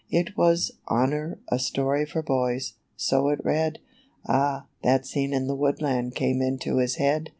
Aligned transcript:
It 0.09 0.35
was 0.35 0.71
"Honor: 0.87 1.37
A 1.51 1.59
Story 1.59 2.07
for 2.07 2.23
Boys," 2.23 2.73
so 2.95 3.29
it 3.29 3.39
read; 3.45 3.77
Ah, 4.25 4.65
that 4.81 5.05
scene 5.05 5.31
in 5.31 5.45
the 5.45 5.53
woodland 5.55 6.15
came 6.15 6.41
into 6.41 6.77
his 6.79 6.95
head! 6.95 7.29